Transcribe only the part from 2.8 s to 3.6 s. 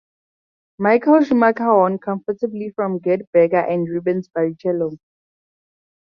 Gerhard Berger